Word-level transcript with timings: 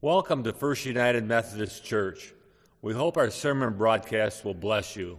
Welcome 0.00 0.44
to 0.44 0.52
First 0.52 0.86
United 0.86 1.24
Methodist 1.24 1.84
Church. 1.84 2.32
We 2.82 2.94
hope 2.94 3.16
our 3.16 3.30
sermon 3.30 3.76
broadcast 3.76 4.44
will 4.44 4.54
bless 4.54 4.94
you. 4.94 5.18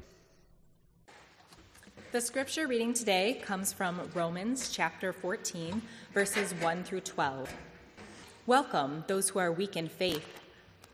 The 2.13 2.21
scripture 2.21 2.65
reading 2.65 2.93
today 2.93 3.41
comes 3.43 3.73
from 3.73 3.99
Romans 4.13 4.69
chapter 4.69 5.11
14, 5.11 5.81
verses 6.13 6.53
1 6.53 6.85
through 6.85 7.01
12. 7.01 7.53
Welcome 8.45 9.03
those 9.07 9.27
who 9.27 9.39
are 9.39 9.51
weak 9.51 9.75
in 9.75 9.89
faith, 9.89 10.39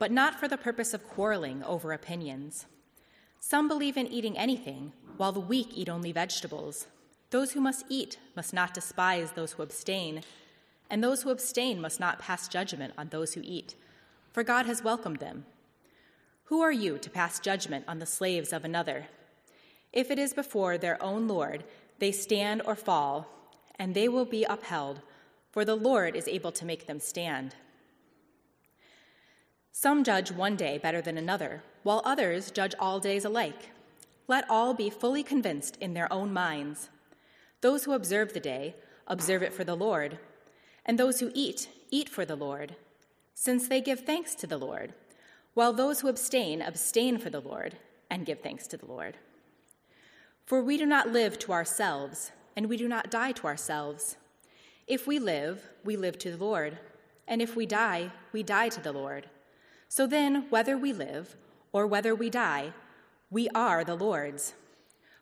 but 0.00 0.10
not 0.10 0.34
for 0.34 0.48
the 0.48 0.58
purpose 0.58 0.92
of 0.92 1.06
quarreling 1.06 1.62
over 1.62 1.92
opinions. 1.92 2.66
Some 3.38 3.68
believe 3.68 3.96
in 3.96 4.08
eating 4.08 4.36
anything, 4.36 4.94
while 5.16 5.30
the 5.30 5.38
weak 5.38 5.68
eat 5.72 5.88
only 5.88 6.10
vegetables. 6.10 6.88
Those 7.30 7.52
who 7.52 7.60
must 7.60 7.84
eat 7.88 8.18
must 8.34 8.52
not 8.52 8.74
despise 8.74 9.30
those 9.30 9.52
who 9.52 9.62
abstain 9.62 10.22
and 10.90 11.02
those 11.02 11.22
who 11.22 11.30
abstain 11.30 11.80
must 11.80 12.00
not 12.00 12.18
pass 12.18 12.48
judgment 12.48 12.94
on 12.96 13.08
those 13.08 13.34
who 13.34 13.42
eat, 13.44 13.74
for 14.32 14.42
God 14.42 14.66
has 14.66 14.84
welcomed 14.84 15.18
them. 15.18 15.44
Who 16.44 16.60
are 16.60 16.72
you 16.72 16.98
to 16.98 17.10
pass 17.10 17.40
judgment 17.40 17.84
on 17.88 17.98
the 17.98 18.06
slaves 18.06 18.52
of 18.52 18.64
another? 18.64 19.06
If 19.92 20.10
it 20.10 20.18
is 20.18 20.32
before 20.32 20.78
their 20.78 21.02
own 21.02 21.26
Lord, 21.26 21.64
they 21.98 22.12
stand 22.12 22.62
or 22.64 22.76
fall, 22.76 23.26
and 23.78 23.94
they 23.94 24.08
will 24.08 24.24
be 24.24 24.44
upheld, 24.44 25.00
for 25.50 25.64
the 25.64 25.74
Lord 25.74 26.14
is 26.14 26.28
able 26.28 26.52
to 26.52 26.64
make 26.64 26.86
them 26.86 27.00
stand. 27.00 27.56
Some 29.72 30.04
judge 30.04 30.30
one 30.30 30.56
day 30.56 30.78
better 30.78 31.02
than 31.02 31.18
another, 31.18 31.62
while 31.82 32.02
others 32.04 32.50
judge 32.50 32.74
all 32.78 33.00
days 33.00 33.24
alike. 33.24 33.70
Let 34.28 34.48
all 34.48 34.74
be 34.74 34.90
fully 34.90 35.22
convinced 35.22 35.76
in 35.80 35.94
their 35.94 36.12
own 36.12 36.32
minds. 36.32 36.90
Those 37.60 37.84
who 37.84 37.92
observe 37.92 38.32
the 38.32 38.40
day, 38.40 38.76
observe 39.06 39.42
it 39.42 39.52
for 39.52 39.64
the 39.64 39.76
Lord 39.76 40.18
and 40.86 40.98
those 40.98 41.20
who 41.20 41.30
eat, 41.34 41.68
eat 41.90 42.08
for 42.08 42.24
the 42.24 42.36
Lord, 42.36 42.76
since 43.34 43.68
they 43.68 43.82
give 43.82 44.00
thanks 44.00 44.34
to 44.36 44.46
the 44.46 44.56
Lord, 44.56 44.94
while 45.52 45.72
those 45.72 46.00
who 46.00 46.08
abstain, 46.08 46.62
abstain 46.62 47.18
for 47.18 47.28
the 47.28 47.40
Lord, 47.40 47.76
and 48.08 48.24
give 48.24 48.40
thanks 48.40 48.66
to 48.68 48.76
the 48.76 48.86
Lord. 48.86 49.16
For 50.46 50.62
we 50.62 50.78
do 50.78 50.86
not 50.86 51.10
live 51.10 51.38
to 51.40 51.52
ourselves, 51.52 52.30
and 52.54 52.68
we 52.68 52.76
do 52.76 52.88
not 52.88 53.10
die 53.10 53.32
to 53.32 53.46
ourselves. 53.48 54.16
If 54.86 55.06
we 55.06 55.18
live, 55.18 55.68
we 55.84 55.96
live 55.96 56.18
to 56.20 56.30
the 56.30 56.42
Lord, 56.42 56.78
and 57.26 57.42
if 57.42 57.56
we 57.56 57.66
die, 57.66 58.12
we 58.32 58.44
die 58.44 58.68
to 58.68 58.80
the 58.80 58.92
Lord. 58.92 59.28
So 59.88 60.06
then, 60.06 60.46
whether 60.50 60.76
we 60.78 60.92
live 60.92 61.36
or 61.72 61.86
whether 61.86 62.14
we 62.14 62.30
die, 62.30 62.72
we 63.28 63.48
are 63.50 63.82
the 63.82 63.96
Lord's. 63.96 64.54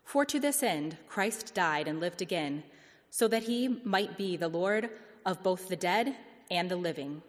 For 0.04 0.26
to 0.26 0.38
this 0.38 0.62
end 0.62 0.98
Christ 1.08 1.54
died 1.54 1.88
and 1.88 2.00
lived 2.00 2.20
again, 2.20 2.64
so 3.08 3.26
that 3.28 3.44
he 3.44 3.80
might 3.82 4.18
be 4.18 4.36
the 4.36 4.48
Lord 4.48 4.90
of 5.24 5.42
both 5.42 5.68
the 5.68 5.76
dead 5.76 6.16
and 6.50 6.70
the 6.70 6.76
living. 6.76 7.22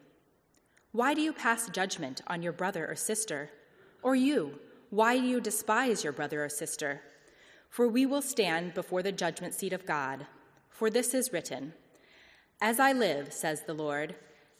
Why 0.91 1.13
do 1.13 1.21
you 1.21 1.33
pass 1.33 1.69
judgment 1.69 2.21
on 2.27 2.41
your 2.41 2.53
brother 2.53 2.87
or 2.87 2.95
sister? 2.95 3.49
Or 4.01 4.15
you, 4.15 4.59
why 4.89 5.17
do 5.17 5.25
you 5.25 5.41
despise 5.41 6.03
your 6.03 6.13
brother 6.13 6.43
or 6.43 6.49
sister? 6.49 7.01
For 7.69 7.87
we 7.87 8.05
will 8.05 8.21
stand 8.21 8.73
before 8.73 9.03
the 9.03 9.11
judgment 9.11 9.53
seat 9.53 9.73
of 9.73 9.85
God. 9.85 10.25
For 10.69 10.89
this 10.89 11.13
is 11.13 11.33
written 11.33 11.73
As 12.61 12.79
I 12.79 12.93
live, 12.93 13.33
says 13.33 13.63
the 13.63 13.73
Lord, 13.73 14.15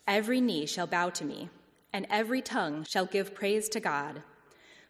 every 0.08 0.42
knee 0.42 0.66
shall 0.66 0.88
bow 0.88 1.10
to 1.12 1.26
me, 1.26 1.50
and 1.94 2.06
every 2.10 2.42
tongue 2.42 2.84
shall 2.84 3.06
give 3.06 3.36
praise 3.36 3.70
to 3.70 3.80
God. 3.80 4.22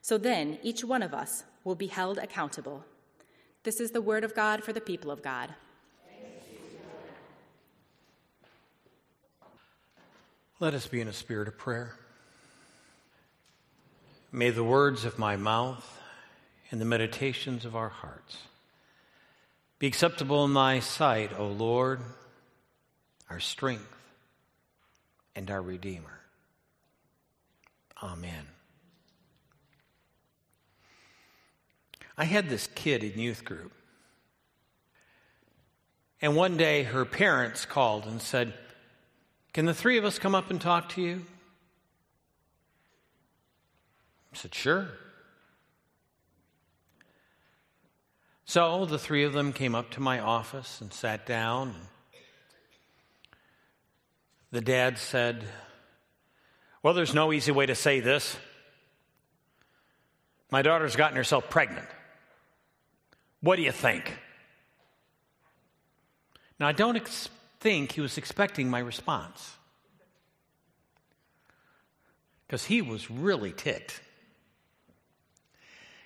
So 0.02 0.17
then 0.17 0.59
each 0.63 0.83
one 0.83 1.03
of 1.03 1.13
us 1.13 1.43
will 1.63 1.75
be 1.75 1.87
held 1.87 2.17
accountable. 2.17 2.85
This 3.63 3.80
is 3.80 3.91
the 3.91 4.02
word 4.02 4.23
of 4.23 4.35
God 4.35 4.63
for 4.63 4.73
the 4.73 4.81
people 4.81 5.11
of 5.11 5.21
God. 5.21 5.53
Let 10.58 10.73
us 10.73 10.88
be 10.88 11.02
in 11.02 11.09
a 11.09 11.14
spirit 11.14 11.50
of 11.50 11.58
prayer. 11.58 11.95
May 14.31 14.52
the 14.52 14.64
words 14.64 15.03
of 15.03 15.20
my 15.20 15.36
mouth 15.36 16.00
and 16.72 16.80
the 16.80 16.86
meditations 16.86 17.66
of 17.66 17.75
our 17.75 17.89
hearts 17.89 18.38
be 19.80 19.88
acceptable 19.88 20.45
in 20.45 20.54
thy 20.54 20.80
sight, 20.80 21.38
O 21.38 21.48
Lord, 21.48 21.99
our 23.30 23.42
strength 23.42 23.94
and 25.36 25.52
our 25.52 25.61
Redeemer. 25.61 26.21
Amen. 28.02 28.48
I 32.17 32.23
had 32.23 32.48
this 32.48 32.67
kid 32.67 33.04
in 33.04 33.20
youth 33.20 33.44
group. 33.44 33.73
And 36.21 36.33
one 36.33 36.55
day 36.55 36.83
her 36.83 37.04
parents 37.04 37.65
called 37.65 38.05
and 38.05 38.21
said, 38.21 38.54
can 39.55 39.66
the 39.66 39.73
three 39.73 39.98
of 39.98 40.04
us 40.04 40.20
come 40.20 40.36
up 40.36 40.52
and 40.52 40.60
talk 40.60 40.89
to 40.89 41.02
you? 41.02 41.21
I 44.33 44.36
said, 44.36 44.54
Sure. 44.54 44.89
So 48.44 48.86
the 48.86 48.99
three 48.99 49.23
of 49.23 49.32
them 49.32 49.54
came 49.54 49.73
up 49.73 49.92
to 49.92 50.02
my 50.02 50.20
office 50.20 50.82
and 50.82 50.92
sat 50.92 51.26
down. 51.26 51.73
The 54.52 54.60
dad 54.60 54.98
said, 54.98 55.45
Well, 56.83 56.94
there's 56.94 57.14
no 57.14 57.32
easy 57.32 57.54
way 57.54 57.65
to 57.65 57.76
say 57.76 58.02
this. 58.02 58.36
My 60.52 60.64
daughter's 60.64 60.98
gotten 60.98 61.15
herself 61.15 61.49
pregnant. 61.49 61.88
What 63.39 63.55
do 63.55 63.61
you 63.61 63.71
think? 63.71 64.17
Now, 66.60 66.67
I 66.67 66.73
don't 66.73 66.98
expect 66.98 67.33
think 67.60 67.92
he 67.92 68.02
was 68.02 68.17
expecting 68.17 68.70
my 68.70 68.80
response. 68.80 69.55
Because 72.48 72.66
he 72.66 72.82
was 72.82 73.10
really 73.10 73.52
ticked. 73.52 74.02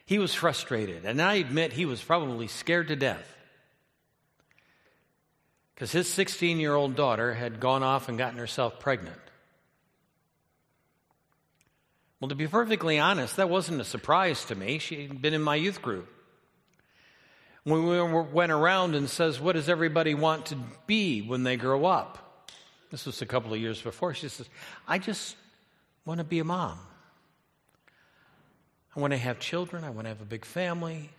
He 0.06 0.20
was 0.20 0.34
frustrated, 0.34 1.06
and 1.06 1.22
I 1.22 1.36
admit 1.36 1.74
he 1.74 1.86
was 1.86 2.02
probably 2.02 2.48
scared 2.48 2.88
to 2.88 2.96
death. 2.96 3.36
Because 5.76 5.92
his 5.92 6.08
16 6.12 6.60
year 6.60 6.76
old 6.76 6.96
daughter 6.96 7.34
had 7.34 7.60
gone 7.60 7.84
off 7.84 8.10
and 8.10 8.18
gotten 8.18 8.40
herself 8.40 8.80
pregnant. 8.80 9.20
Well, 12.20 12.30
to 12.30 12.36
be 12.36 12.48
perfectly 12.48 13.00
honest, 13.00 13.38
that 13.38 13.50
wasn't 13.50 13.80
a 13.80 13.86
surprise 13.86 14.44
to 14.46 14.56
me. 14.56 14.80
She 14.80 15.08
had 15.08 15.22
been 15.22 15.34
in 15.34 15.42
my 15.42 15.56
youth 15.56 15.82
group 15.82 16.19
when 17.70 17.86
we 17.86 18.02
went 18.34 18.52
around 18.52 18.96
and 18.96 19.10
says, 19.10 19.40
What 19.40 19.54
does 19.54 19.70
everybody 19.70 20.14
want 20.14 20.48
to 20.48 20.58
be 20.88 21.22
when 21.22 21.44
they 21.44 21.58
grow 21.58 21.86
up? 21.86 22.30
This 22.92 23.06
was 23.06 23.22
a 23.22 23.26
couple 23.26 23.54
of 23.54 23.60
years 23.60 23.82
before. 23.82 24.14
She 24.14 24.28
says, 24.30 24.50
I 24.88 24.98
just 24.98 25.36
want 26.06 26.18
to 26.20 26.24
be 26.24 26.40
a 26.40 26.44
mom. 26.44 26.80
I 28.96 29.00
want 29.00 29.12
to 29.12 29.18
have 29.18 29.40
children. 29.40 29.84
I 29.84 29.92
want 29.92 30.06
to 30.06 30.10
have 30.10 30.22
a 30.22 30.26
big 30.26 30.44
family. 30.44 31.10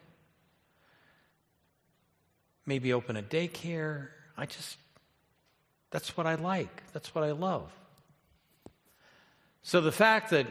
Maybe 2.67 2.93
open 2.93 3.17
a 3.17 3.23
daycare. 3.23 4.09
I 4.37 4.47
just, 4.47 4.77
that's 5.91 6.17
what 6.17 6.27
I 6.27 6.35
like. 6.35 6.83
That's 6.93 7.15
what 7.15 7.25
I 7.25 7.31
love. 7.31 7.71
So 9.63 9.81
the 9.81 9.93
fact 9.93 10.31
that 10.31 10.47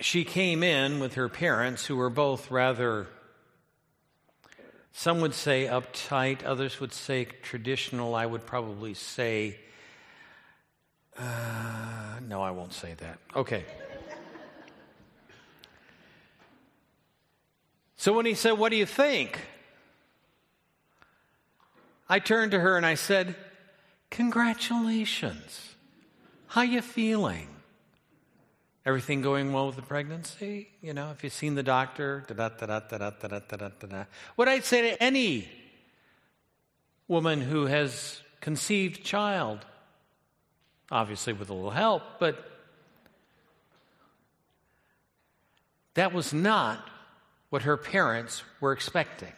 she 0.00 0.24
came 0.24 0.62
in 0.62 1.00
with 1.00 1.14
her 1.14 1.28
parents, 1.28 1.86
who 1.86 1.96
were 1.96 2.10
both 2.10 2.50
rather, 2.50 3.06
some 4.92 5.20
would 5.20 5.34
say 5.34 5.66
uptight, 5.66 6.44
others 6.44 6.80
would 6.80 6.92
say 6.92 7.24
traditional. 7.24 8.14
I 8.14 8.26
would 8.26 8.46
probably 8.46 8.94
say, 8.94 9.56
uh, 11.18 12.20
no, 12.26 12.42
I 12.42 12.50
won't 12.50 12.72
say 12.72 12.94
that. 12.94 13.18
Okay. 13.36 13.64
So 17.96 18.14
when 18.14 18.24
he 18.24 18.32
said, 18.32 18.52
What 18.52 18.70
do 18.70 18.76
you 18.76 18.86
think? 18.86 19.38
I 22.08 22.18
turned 22.18 22.52
to 22.52 22.60
her 22.60 22.78
and 22.78 22.86
I 22.86 22.94
said, 22.94 23.36
Congratulations. 24.08 25.74
How 26.46 26.62
you 26.62 26.80
feeling? 26.80 27.48
Everything 28.86 29.20
going 29.20 29.52
well 29.52 29.66
with 29.66 29.76
the 29.76 29.82
pregnancy? 29.82 30.68
You 30.80 30.94
know, 30.94 31.10
if 31.10 31.22
you've 31.22 31.34
seen 31.34 31.54
the 31.54 31.62
doctor, 31.62 32.24
da 32.26 32.34
da 32.34 32.48
da 32.48 32.66
da 32.66 32.80
da 32.80 33.10
da 33.10 33.28
da 33.28 33.56
da 33.56 33.68
da 33.68 33.86
da. 33.86 34.04
What 34.36 34.48
I'd 34.48 34.64
say 34.64 34.90
to 34.90 35.02
any 35.02 35.48
woman 37.06 37.42
who 37.42 37.66
has 37.66 38.22
conceived 38.40 39.04
child, 39.04 39.66
obviously 40.90 41.34
with 41.34 41.50
a 41.50 41.54
little 41.54 41.70
help, 41.70 42.02
but 42.18 42.50
that 45.94 46.14
was 46.14 46.32
not 46.32 46.88
what 47.50 47.62
her 47.62 47.76
parents 47.76 48.44
were 48.60 48.72
expecting. 48.72 49.32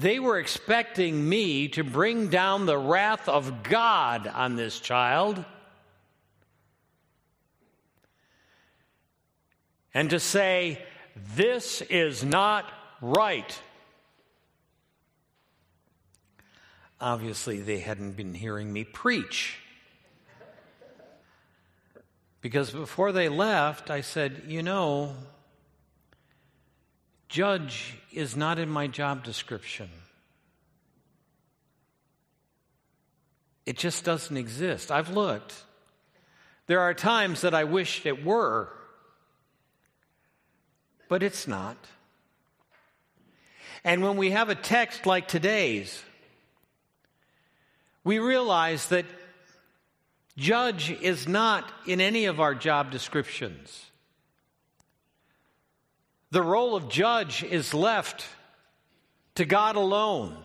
They 0.00 0.18
were 0.18 0.38
expecting 0.38 1.28
me 1.28 1.68
to 1.68 1.84
bring 1.84 2.28
down 2.28 2.64
the 2.64 2.78
wrath 2.78 3.28
of 3.28 3.62
God 3.62 4.26
on 4.26 4.56
this 4.56 4.80
child 4.80 5.44
and 9.92 10.08
to 10.08 10.18
say, 10.18 10.82
This 11.36 11.82
is 11.82 12.24
not 12.24 12.64
right. 13.02 13.60
Obviously, 16.98 17.60
they 17.60 17.80
hadn't 17.80 18.12
been 18.12 18.32
hearing 18.32 18.72
me 18.72 18.84
preach. 18.84 19.58
Because 22.40 22.70
before 22.70 23.12
they 23.12 23.28
left, 23.28 23.90
I 23.90 24.00
said, 24.00 24.44
You 24.46 24.62
know, 24.62 25.14
judge 27.30 27.96
is 28.12 28.36
not 28.36 28.58
in 28.58 28.68
my 28.68 28.88
job 28.88 29.24
description. 29.24 29.88
It 33.64 33.78
just 33.78 34.04
doesn't 34.04 34.36
exist. 34.36 34.90
I've 34.90 35.10
looked. 35.10 35.54
There 36.66 36.80
are 36.80 36.92
times 36.92 37.42
that 37.42 37.54
I 37.54 37.64
wished 37.64 38.04
it 38.04 38.24
were, 38.24 38.68
but 41.08 41.22
it's 41.22 41.46
not. 41.46 41.76
And 43.84 44.02
when 44.02 44.16
we 44.16 44.32
have 44.32 44.48
a 44.48 44.54
text 44.54 45.06
like 45.06 45.28
today's, 45.28 46.02
we 48.02 48.18
realize 48.18 48.88
that 48.88 49.06
judge 50.36 50.90
is 50.90 51.28
not 51.28 51.70
in 51.86 52.00
any 52.00 52.24
of 52.24 52.40
our 52.40 52.56
job 52.56 52.90
descriptions. 52.90 53.89
The 56.30 56.42
role 56.42 56.76
of 56.76 56.88
judge 56.88 57.42
is 57.42 57.74
left 57.74 58.24
to 59.34 59.44
God 59.44 59.76
alone. 59.76 60.36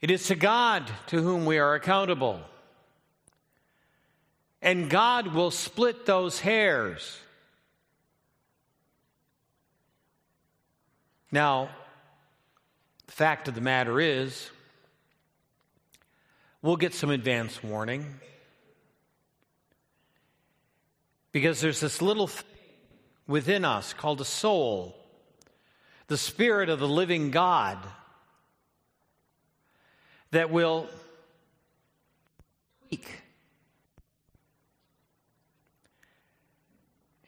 It 0.00 0.10
is 0.10 0.26
to 0.26 0.34
God 0.34 0.90
to 1.06 1.22
whom 1.22 1.46
we 1.46 1.58
are 1.58 1.74
accountable. 1.74 2.40
And 4.60 4.90
God 4.90 5.28
will 5.28 5.50
split 5.50 6.06
those 6.06 6.40
hairs. 6.40 7.18
Now, 11.30 11.68
the 13.06 13.12
fact 13.12 13.48
of 13.48 13.54
the 13.54 13.60
matter 13.60 14.00
is, 14.00 14.50
we'll 16.62 16.76
get 16.76 16.94
some 16.94 17.10
advance 17.10 17.62
warning 17.62 18.20
because 21.32 21.60
there's 21.60 21.80
this 21.80 22.00
little 22.00 22.30
within 23.26 23.64
us 23.64 23.92
called 23.92 24.20
a 24.20 24.24
soul, 24.24 24.96
the 26.08 26.18
spirit 26.18 26.68
of 26.68 26.78
the 26.78 26.88
living 26.88 27.30
God 27.30 27.78
that 30.30 30.50
will 30.50 30.88
tweak 32.88 33.22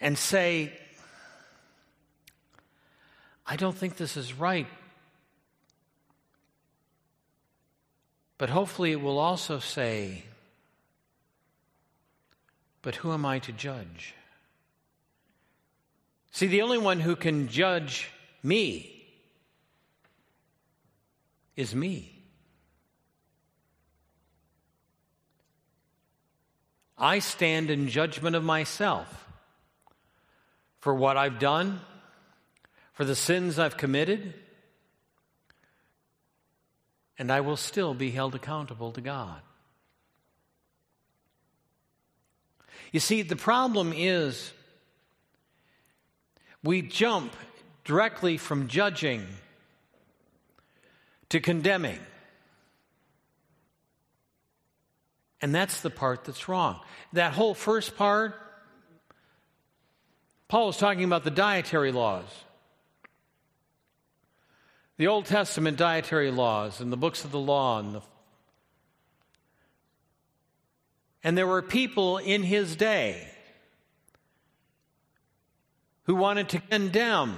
and 0.00 0.18
say, 0.18 0.72
I 3.46 3.56
don't 3.56 3.76
think 3.76 3.96
this 3.96 4.16
is 4.16 4.34
right. 4.34 4.66
But 8.38 8.50
hopefully 8.50 8.92
it 8.92 9.00
will 9.00 9.18
also 9.18 9.60
say, 9.60 10.24
But 12.82 12.96
who 12.96 13.12
am 13.12 13.24
I 13.24 13.38
to 13.40 13.52
judge? 13.52 14.14
See, 16.36 16.48
the 16.48 16.60
only 16.60 16.76
one 16.76 17.00
who 17.00 17.16
can 17.16 17.48
judge 17.48 18.10
me 18.42 19.06
is 21.56 21.74
me. 21.74 22.12
I 26.98 27.20
stand 27.20 27.70
in 27.70 27.88
judgment 27.88 28.36
of 28.36 28.44
myself 28.44 29.26
for 30.80 30.94
what 30.94 31.16
I've 31.16 31.38
done, 31.38 31.80
for 32.92 33.06
the 33.06 33.16
sins 33.16 33.58
I've 33.58 33.78
committed, 33.78 34.34
and 37.18 37.32
I 37.32 37.40
will 37.40 37.56
still 37.56 37.94
be 37.94 38.10
held 38.10 38.34
accountable 38.34 38.92
to 38.92 39.00
God. 39.00 39.40
You 42.92 43.00
see, 43.00 43.22
the 43.22 43.36
problem 43.36 43.94
is 43.96 44.52
we 46.66 46.82
jump 46.82 47.34
directly 47.84 48.36
from 48.36 48.66
judging 48.66 49.24
to 51.28 51.40
condemning. 51.40 52.00
And 55.40 55.54
that's 55.54 55.80
the 55.80 55.90
part 55.90 56.24
that's 56.24 56.48
wrong. 56.48 56.80
That 57.12 57.32
whole 57.32 57.54
first 57.54 57.96
part, 57.96 58.34
Paul 60.48 60.66
was 60.66 60.76
talking 60.76 61.04
about 61.04 61.22
the 61.22 61.30
dietary 61.30 61.92
laws. 61.92 62.24
The 64.96 65.06
Old 65.06 65.26
Testament 65.26 65.76
dietary 65.76 66.30
laws 66.30 66.80
and 66.80 66.90
the 66.90 66.96
books 66.96 67.24
of 67.24 67.30
the 67.30 67.38
law 67.38 67.78
and 67.78 67.94
the 67.94 68.02
and 71.22 71.36
there 71.36 71.46
were 71.46 71.60
people 71.60 72.18
in 72.18 72.44
his 72.44 72.76
day 72.76 73.28
who 76.06 76.14
wanted 76.14 76.48
to 76.50 76.60
condemn 76.60 77.36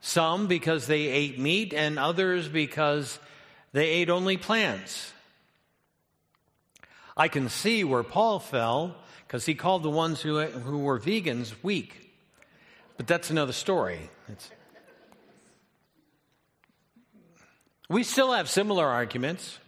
some 0.00 0.46
because 0.46 0.86
they 0.86 1.06
ate 1.06 1.38
meat 1.38 1.72
and 1.72 1.98
others 1.98 2.48
because 2.48 3.18
they 3.72 3.88
ate 3.88 4.10
only 4.10 4.36
plants. 4.36 5.12
I 7.16 7.28
can 7.28 7.48
see 7.48 7.82
where 7.82 8.02
Paul 8.02 8.38
fell 8.38 8.96
because 9.26 9.46
he 9.46 9.54
called 9.54 9.82
the 9.82 9.90
ones 9.90 10.20
who, 10.20 10.40
who 10.40 10.78
were 10.78 10.98
vegans 10.98 11.54
weak. 11.62 12.12
But 12.96 13.06
that's 13.06 13.30
another 13.30 13.52
story. 13.52 14.10
It's, 14.28 14.50
we 17.88 18.02
still 18.02 18.32
have 18.32 18.48
similar 18.48 18.86
arguments. 18.86 19.58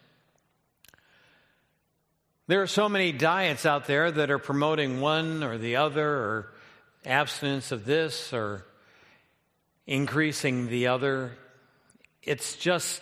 There 2.49 2.63
are 2.63 2.67
so 2.67 2.89
many 2.89 3.13
diets 3.13 3.67
out 3.67 3.87
there 3.87 4.11
that 4.11 4.31
are 4.31 4.39
promoting 4.39 5.01
one 5.01 5.43
or 5.43 5.59
the 5.59 5.77
other, 5.77 6.09
or 6.09 6.53
abstinence 7.05 7.73
of 7.73 7.85
this, 7.85 8.33
or 8.33 8.65
increasing 9.87 10.69
the 10.69 10.89
other. 10.89 11.33
It's 12.23 12.57
just 12.57 13.01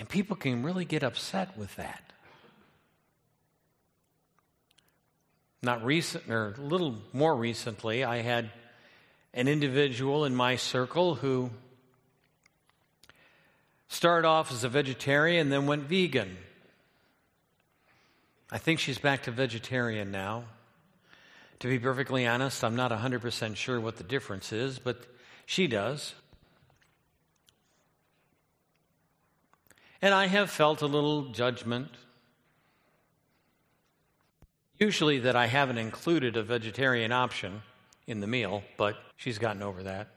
And 0.00 0.08
people 0.08 0.34
can 0.34 0.62
really 0.62 0.86
get 0.86 1.04
upset 1.04 1.58
with 1.58 1.76
that. 1.76 2.02
Not 5.62 5.84
recent, 5.84 6.30
or 6.30 6.54
a 6.56 6.60
little 6.60 6.96
more 7.12 7.36
recently, 7.36 8.02
I 8.02 8.22
had 8.22 8.50
an 9.34 9.46
individual 9.46 10.24
in 10.24 10.34
my 10.34 10.56
circle 10.56 11.16
who 11.16 11.50
started 13.88 14.26
off 14.26 14.50
as 14.50 14.64
a 14.64 14.70
vegetarian, 14.70 15.50
then 15.50 15.66
went 15.66 15.82
vegan. 15.82 16.38
I 18.52 18.58
think 18.58 18.80
she's 18.80 18.98
back 18.98 19.22
to 19.24 19.30
vegetarian 19.30 20.10
now. 20.10 20.44
To 21.60 21.68
be 21.68 21.78
perfectly 21.78 22.26
honest, 22.26 22.64
I'm 22.64 22.74
not 22.74 22.90
100% 22.90 23.54
sure 23.54 23.80
what 23.80 23.96
the 23.96 24.04
difference 24.04 24.52
is, 24.52 24.78
but 24.78 25.06
she 25.46 25.66
does. 25.66 26.14
And 30.02 30.14
I 30.14 30.26
have 30.26 30.50
felt 30.50 30.82
a 30.82 30.86
little 30.86 31.26
judgment. 31.26 31.90
Usually, 34.78 35.18
that 35.20 35.36
I 35.36 35.46
haven't 35.46 35.78
included 35.78 36.36
a 36.36 36.42
vegetarian 36.42 37.12
option 37.12 37.62
in 38.06 38.20
the 38.20 38.26
meal, 38.26 38.64
but 38.78 38.96
she's 39.16 39.38
gotten 39.38 39.62
over 39.62 39.82
that. 39.82 40.08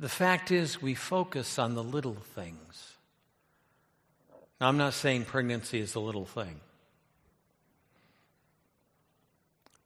The 0.00 0.08
fact 0.08 0.50
is, 0.50 0.80
we 0.80 0.94
focus 0.94 1.58
on 1.58 1.74
the 1.74 1.84
little 1.84 2.14
things. 2.14 2.97
Now, 4.60 4.68
I'm 4.68 4.76
not 4.76 4.94
saying 4.94 5.26
pregnancy 5.26 5.78
is 5.78 5.94
a 5.94 6.00
little 6.00 6.24
thing. 6.24 6.60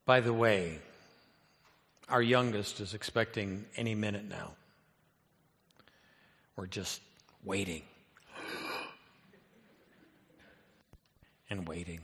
By 0.05 0.19
the 0.19 0.33
way, 0.33 0.79
our 2.09 2.21
youngest 2.21 2.79
is 2.79 2.93
expecting 2.93 3.65
any 3.77 3.95
minute 3.95 4.27
now. 4.27 4.51
We're 6.55 6.67
just 6.67 7.01
waiting 7.43 7.83
and 11.49 11.67
waiting. 11.67 11.99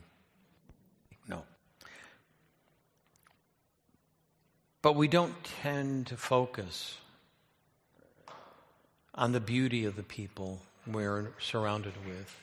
No. 1.28 1.44
But 4.82 4.96
we 4.96 5.08
don't 5.08 5.36
tend 5.62 6.08
to 6.08 6.18
focus 6.18 6.98
on 9.16 9.32
the 9.32 9.40
beauty 9.40 9.86
of 9.86 9.96
the 9.96 10.04
people 10.04 10.62
we're 10.88 11.34
surrounded 11.40 11.94
with. 12.08 12.36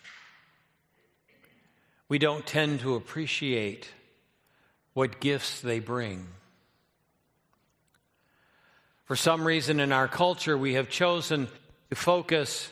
We 2.09 2.19
don't 2.19 2.47
tend 2.47 2.81
to 2.81 2.95
appreciate 2.95 3.89
what 4.93 5.21
gifts 5.21 5.61
they 5.61 5.81
bring. 5.81 6.27
For 9.05 9.17
some 9.17 9.47
reason 9.47 9.81
in 9.81 9.93
our 9.93 10.09
culture, 10.09 10.57
we 10.57 10.75
have 10.75 10.89
chosen 10.89 11.49
to 11.91 11.97
focus 11.97 12.71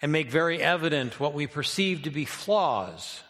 and 0.00 0.10
make 0.10 0.30
very 0.30 0.60
evident 0.60 1.20
what 1.20 1.34
we 1.34 1.46
perceive 1.46 2.02
to 2.02 2.10
be 2.10 2.24
flaws, 2.24 3.22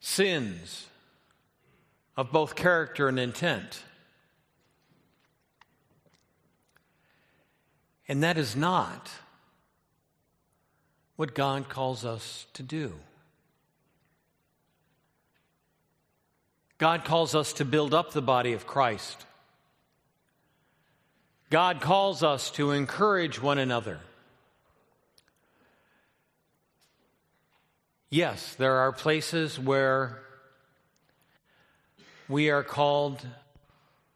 sins, 0.00 0.86
of 2.16 2.30
both 2.30 2.54
character 2.54 3.08
and 3.08 3.18
intent. 3.18 3.82
And 8.06 8.22
that 8.22 8.38
is 8.38 8.54
not 8.54 9.08
what 11.20 11.34
God 11.34 11.68
calls 11.68 12.06
us 12.06 12.46
to 12.54 12.62
do. 12.62 12.94
God 16.78 17.04
calls 17.04 17.34
us 17.34 17.52
to 17.52 17.66
build 17.66 17.92
up 17.92 18.12
the 18.14 18.22
body 18.22 18.54
of 18.54 18.66
Christ. 18.66 19.26
God 21.50 21.82
calls 21.82 22.22
us 22.22 22.50
to 22.52 22.70
encourage 22.70 23.42
one 23.42 23.58
another. 23.58 24.00
Yes, 28.08 28.54
there 28.54 28.76
are 28.76 28.90
places 28.90 29.58
where 29.58 30.22
we 32.30 32.48
are 32.48 32.62
called 32.62 33.26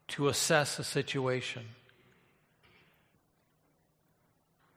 to 0.09 0.29
assess 0.29 0.79
a 0.79 0.85
situation. 0.85 1.65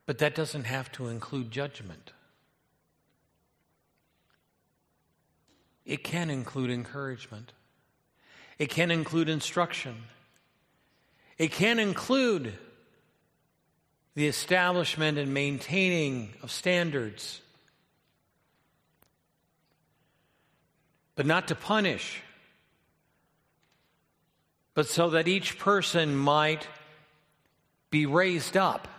But 0.05 0.17
that 0.17 0.35
doesn't 0.35 0.65
have 0.65 0.91
to 0.91 1.07
include 1.07 1.51
judgment. 1.51 2.11
It 5.87 6.03
can 6.03 6.29
include 6.29 6.69
encouragement. 6.69 7.53
It 8.59 8.69
can 8.69 8.91
include 8.91 9.29
instruction. 9.29 9.95
It 11.37 11.53
can 11.53 11.79
include 11.79 12.53
the 14.13 14.27
establishment 14.27 15.17
and 15.17 15.33
maintaining 15.33 16.33
of 16.43 16.51
standards, 16.51 17.39
but 21.15 21.25
not 21.25 21.47
to 21.47 21.55
punish, 21.55 22.21
but 24.73 24.87
so 24.87 25.11
that 25.11 25.29
each 25.29 25.57
person 25.57 26.17
might 26.17 26.67
be 27.91 28.05
raised 28.05 28.57
up 28.57 28.89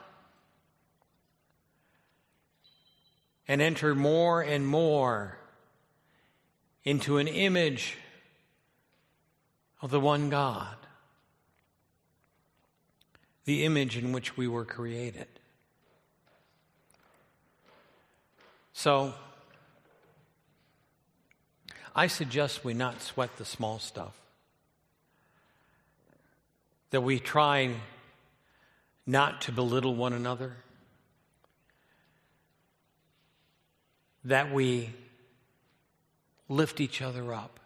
and 3.46 3.60
enter 3.60 3.94
more 3.94 4.40
and 4.40 4.66
more 4.66 5.37
into 6.84 7.18
an 7.18 7.28
image 7.28 7.96
of 9.82 9.90
the 9.90 10.00
one 10.00 10.30
God 10.30 10.76
the 13.48 13.64
image 13.64 13.96
in 13.96 14.12
which 14.12 14.36
we 14.36 14.46
were 14.46 14.66
created. 14.66 15.26
So, 18.74 19.14
I 21.96 22.08
suggest 22.08 22.62
we 22.62 22.74
not 22.74 23.00
sweat 23.00 23.34
the 23.38 23.46
small 23.46 23.78
stuff. 23.78 24.12
That 26.90 27.00
we 27.00 27.18
try 27.18 27.74
not 29.06 29.40
to 29.40 29.52
belittle 29.52 29.94
one 29.94 30.12
another. 30.12 30.54
That 34.24 34.52
we 34.52 34.90
lift 36.48 36.80
each 36.80 37.02
other 37.02 37.32
up 37.32 37.60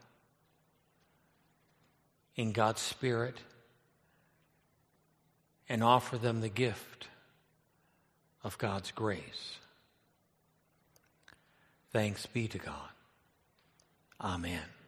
in 2.35 2.53
God's 2.53 2.81
Spirit 2.81 3.37
and 5.69 5.83
offer 5.83 6.19
them 6.19 6.41
the 6.41 6.49
gift 6.49 7.09
of 8.43 8.59
God's 8.59 8.91
grace. 8.91 9.59
Thanks 11.93 12.27
be 12.27 12.49
to 12.49 12.59
God. 12.59 12.89
Amen. 14.21 14.82